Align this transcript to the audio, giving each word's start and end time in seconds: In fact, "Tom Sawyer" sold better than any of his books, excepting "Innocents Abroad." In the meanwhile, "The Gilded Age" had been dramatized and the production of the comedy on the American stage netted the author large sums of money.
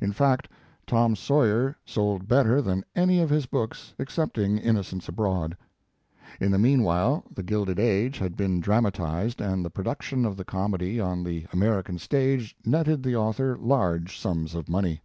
In 0.00 0.12
fact, 0.12 0.48
"Tom 0.86 1.16
Sawyer" 1.16 1.74
sold 1.84 2.28
better 2.28 2.62
than 2.62 2.84
any 2.94 3.18
of 3.18 3.30
his 3.30 3.46
books, 3.46 3.94
excepting 3.98 4.58
"Innocents 4.58 5.08
Abroad." 5.08 5.56
In 6.40 6.52
the 6.52 6.58
meanwhile, 6.60 7.24
"The 7.34 7.42
Gilded 7.42 7.80
Age" 7.80 8.18
had 8.20 8.36
been 8.36 8.60
dramatized 8.60 9.40
and 9.40 9.64
the 9.64 9.70
production 9.70 10.24
of 10.24 10.36
the 10.36 10.44
comedy 10.44 11.00
on 11.00 11.24
the 11.24 11.46
American 11.52 11.98
stage 11.98 12.54
netted 12.64 13.02
the 13.02 13.16
author 13.16 13.56
large 13.58 14.16
sums 14.20 14.54
of 14.54 14.68
money. 14.68 15.00